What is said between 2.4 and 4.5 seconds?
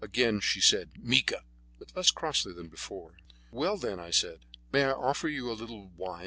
than before. "Well, then," I said,